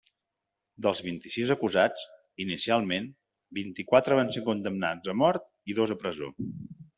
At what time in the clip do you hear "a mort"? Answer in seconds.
5.15-5.47